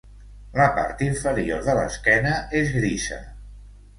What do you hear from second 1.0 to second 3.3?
inferior de l'esquena és grisa.